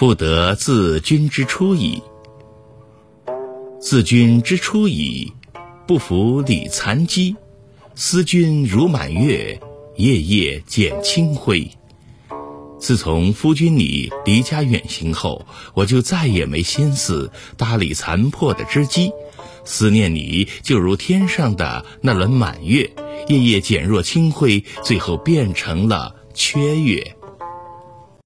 [0.00, 2.02] 不得自君之初矣。
[3.78, 5.30] 自君之初矣，
[5.86, 7.36] 不服理残机，
[7.94, 9.60] 思君如满月，
[9.96, 11.70] 夜夜减清辉。
[12.78, 15.44] 自从夫君你离家远行后，
[15.74, 19.12] 我就再也没心思搭理残破的织机，
[19.66, 22.90] 思念你就如天上的那轮满月，
[23.28, 27.18] 夜夜减弱清辉，最后变成了缺月。